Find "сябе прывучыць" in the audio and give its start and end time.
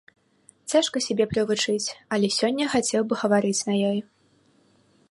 1.07-1.87